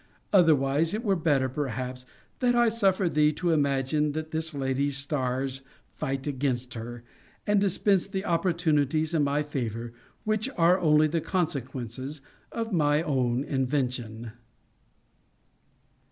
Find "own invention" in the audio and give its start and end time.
13.03-14.31